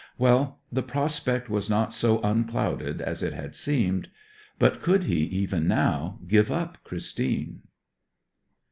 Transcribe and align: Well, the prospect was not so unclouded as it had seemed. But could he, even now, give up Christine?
Well, 0.17 0.59
the 0.71 0.81
prospect 0.81 1.47
was 1.47 1.69
not 1.69 1.93
so 1.93 2.21
unclouded 2.23 3.01
as 3.03 3.21
it 3.21 3.33
had 3.33 3.53
seemed. 3.53 4.09
But 4.57 4.81
could 4.81 5.03
he, 5.03 5.17
even 5.25 5.67
now, 5.67 6.17
give 6.27 6.49
up 6.49 6.79
Christine? 6.83 7.61